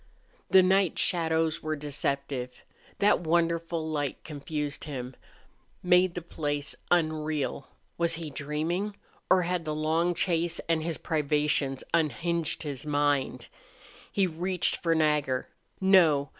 [0.49, 2.63] The night shadows were deceptive.
[2.97, 5.15] That wonderful light confused him,
[5.83, 7.67] made the place unreal.
[7.99, 8.95] Was he dreaming?
[9.29, 13.47] Or had the long chase and his privations unhinged his mind?
[14.11, 15.49] He reached for Nagger.
[15.79, 16.29] No!